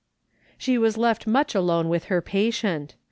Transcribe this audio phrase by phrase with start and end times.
[0.57, 2.95] She was left much alone with her patient.